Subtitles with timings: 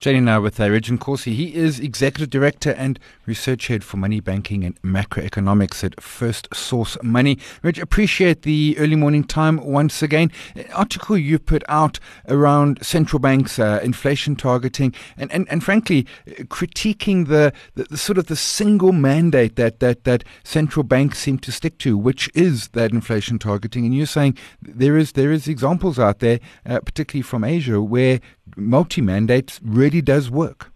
[0.00, 1.34] Chatting now with Ridge Corsi.
[1.34, 6.96] He is Executive Director and Research Head for Money Banking and Macroeconomics at First Source
[7.02, 7.36] Money.
[7.64, 10.30] Rich, appreciate the early morning time once again.
[10.54, 11.98] An article you put out
[12.28, 16.06] around central banks' uh, inflation targeting and, and, and frankly,
[16.44, 21.40] critiquing the, the, the, sort of the single mandate that, that, that central banks seem
[21.40, 23.84] to stick to, which is that inflation targeting.
[23.84, 28.20] And you're saying there is, there is examples out there, uh, particularly from Asia, where
[28.56, 30.72] multi-mandate really does work.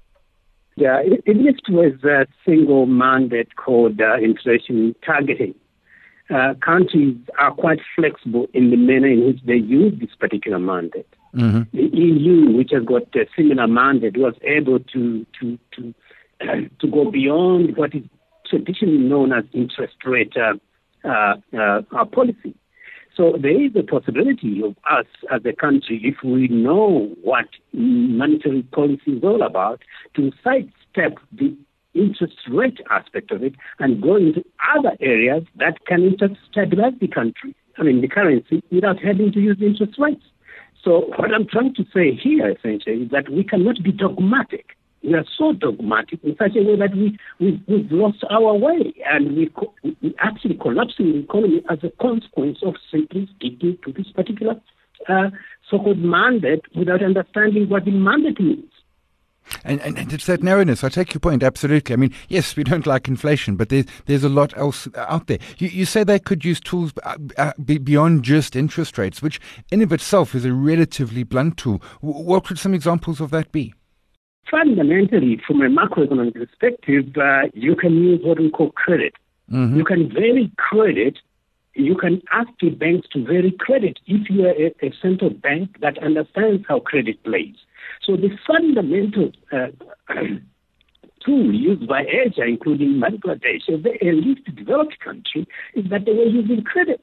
[0.76, 5.54] Yeah, it, it with a single mandate called uh, inflation targeting.
[6.30, 11.06] Uh, countries are quite flexible in the manner in which they use this particular mandate.
[11.34, 11.76] Mm-hmm.
[11.76, 15.94] The EU, which has got a similar mandate, was able to to to
[16.40, 18.04] uh, to go beyond what is
[18.46, 20.54] traditionally known as interest rate uh,
[21.06, 22.54] uh, uh policy.
[23.16, 28.62] So there is a possibility of us as a country, if we know what monetary
[28.62, 29.82] policy is all about,
[30.16, 31.54] to sidestep the
[31.94, 34.42] interest rate aspect of it and go into
[34.74, 36.16] other areas that can
[36.50, 40.24] stabilize the country, I mean the currency, without having to use interest rates.
[40.82, 45.14] So what I'm trying to say here essentially is that we cannot be dogmatic we
[45.14, 49.36] are so dogmatic in such a way that we, we, we've lost our way and
[49.36, 54.10] we, co- we actually collapsing the economy as a consequence of simply sticking to this
[54.12, 54.60] particular
[55.08, 55.30] uh,
[55.68, 58.70] so-called mandate without understanding what the mandate means.
[59.64, 60.84] And, and, and, it's that narrowness.
[60.84, 61.92] I take your point absolutely.
[61.92, 65.38] I mean, yes, we don't like inflation, but there's there's a lot else out there.
[65.58, 69.40] You, you say they could use tools uh, uh, beyond just interest rates, which
[69.72, 71.82] in of itself is a relatively blunt tool.
[72.00, 73.74] What could some examples of that be?
[74.50, 79.14] Fundamentally, from a macroeconomic perspective, uh, you can use what we call credit.
[79.50, 79.76] Mm-hmm.
[79.76, 81.18] You can vary credit.
[81.74, 85.80] You can ask the banks to vary credit if you are a, a central bank
[85.80, 87.56] that understands how credit plays.
[88.02, 89.68] So the fundamental uh,
[91.24, 96.24] tool used by Asia, including Bangladesh, as a least developed country, is that they were
[96.24, 97.00] using credit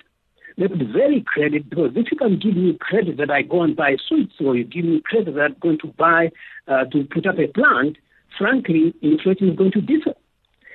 [0.58, 3.76] they would very credit because if you can give me credit that I go and
[3.76, 6.32] buy sweets or you give me credit that I'm going to buy
[6.68, 7.98] uh, to put up a plant,
[8.38, 10.14] frankly, inflation is going to differ.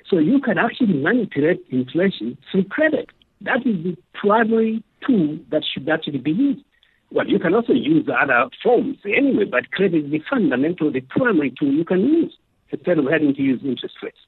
[0.09, 3.11] So you can actually manipulate inflation through credit.
[3.41, 6.65] That is the primary tool that should actually be used.
[7.11, 11.53] Well, you can also use other forms anyway, but credit is the fundamental, the primary
[11.59, 12.37] tool you can use
[12.71, 14.19] instead of having to use interest rates.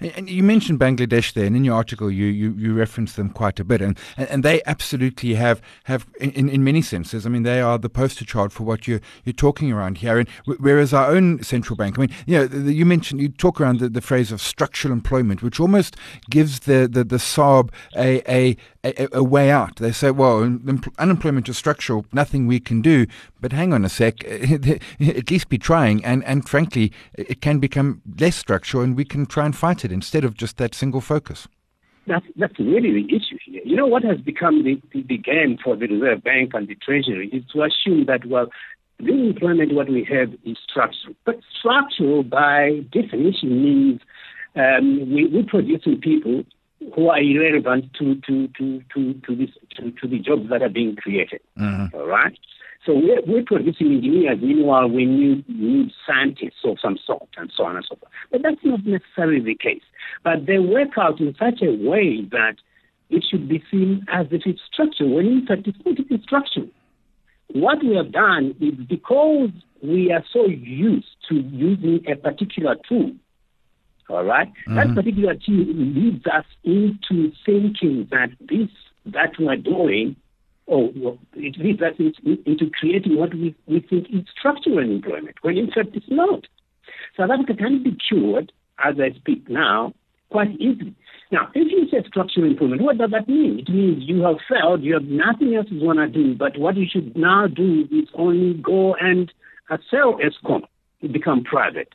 [0.00, 3.58] And you mentioned Bangladesh there, and in your article you, you, you reference them quite
[3.58, 7.26] a bit, and, and they absolutely have have in, in many senses.
[7.26, 10.18] I mean, they are the poster child for what you're you're talking around here.
[10.18, 13.80] And whereas our own central bank, I mean, you know, you mentioned you talk around
[13.80, 15.96] the, the phrase of structural employment, which almost
[16.30, 19.76] gives the the, the SARB a, a a, a, way out.
[19.76, 20.42] They say, well,
[20.98, 23.06] unemployment is structural, nothing we can do.
[23.40, 24.24] But hang on a sec,
[25.00, 26.04] at least be trying.
[26.04, 29.92] And, and frankly, it can become less structural and we can try and fight it
[29.92, 31.48] instead of just that single focus.
[32.06, 33.60] That's, that's really the issue here.
[33.64, 36.74] You know, what has become the, the, the game for the Reserve Bank and the
[36.74, 38.48] Treasury is to assume that, well,
[38.98, 41.14] the employment what we have is structural.
[41.26, 44.00] But structural, by definition, means
[44.56, 46.44] um, we, we're producing people
[46.94, 50.68] who are irrelevant to to to to to, this, to, to the jobs that are
[50.68, 51.40] being created.
[51.58, 51.94] Mm-hmm.
[51.94, 52.38] All right.
[52.88, 54.38] So we're, we're producing engineers.
[54.40, 58.10] Meanwhile, we need, need scientists of some sort, and so on and so forth.
[58.32, 59.82] But that's not necessarily the case.
[60.24, 62.54] But they work out in such a way that
[63.10, 66.68] it should be seen as if it's structural, when in fact it's not structural.
[67.48, 69.50] What we have done is because
[69.82, 73.12] we are so used to using a particular tool
[74.10, 74.48] all right?
[74.48, 74.76] mm-hmm.
[74.76, 78.68] That particular tool leads us into thinking that this
[79.06, 80.16] that we're doing,
[80.68, 85.36] or well, it leads us into, into creating what we, we think is structural employment,
[85.42, 86.46] when in fact it's not.
[87.16, 88.52] South Africa can be cured,
[88.84, 89.94] as I speak now,
[90.30, 90.94] quite easily.
[91.32, 93.58] Now, if you say structural improvement, what does that mean?
[93.60, 96.76] It means you have failed, you have nothing else you want to do, but what
[96.76, 99.32] you should now do is only go and
[99.90, 100.62] sell Eskom,
[101.12, 101.88] become private.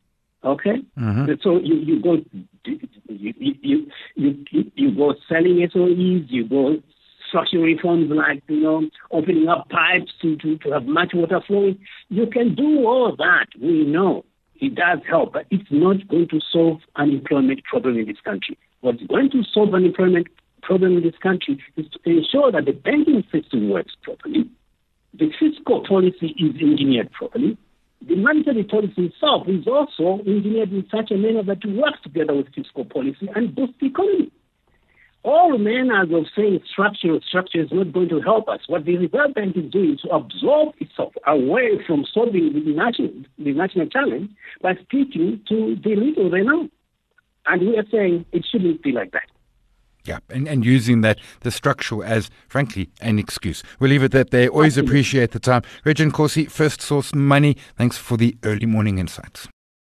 [0.43, 1.31] Okay, mm-hmm.
[1.41, 2.17] so you, you go
[2.65, 6.75] you, you you you you go selling SOEs, you go
[7.33, 11.79] structural reforms like you know opening up pipes to, to, to have much water flowing.
[12.09, 13.47] You can do all that.
[13.59, 14.23] We know
[14.61, 18.57] it does help, but it's not going to solve unemployment problem in this country.
[18.81, 20.27] What's going to solve unemployment
[20.61, 24.49] problem in this country is to ensure that the banking system works properly,
[25.13, 27.57] the fiscal policy is engineered properly,
[28.07, 32.35] the monetary policy itself is also engineered in such a manner that it works together
[32.35, 34.31] with fiscal policy and boosts the economy.
[35.23, 38.59] All manners of saying structural structure is not going to help us.
[38.67, 43.13] What the Reserve Bank is doing is to absorb itself away from solving the national,
[43.37, 44.31] the national challenge
[44.61, 46.67] by speaking to the little they know.
[47.45, 49.23] And we are saying it shouldn't be like that.
[50.05, 53.63] Yeah, and, and using that, the structural as, frankly, an excuse.
[53.79, 54.49] We'll leave it that there.
[54.49, 54.91] Always Absolutely.
[54.91, 55.61] appreciate the time.
[55.85, 59.47] Regin Corsi, First Source Money, thanks for the early morning insights.